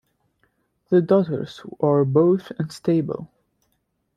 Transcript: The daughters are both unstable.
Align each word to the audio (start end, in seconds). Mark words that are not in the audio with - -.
The 0.89 0.99
daughters 0.99 1.61
are 1.79 2.03
both 2.05 2.51
unstable. 2.57 3.29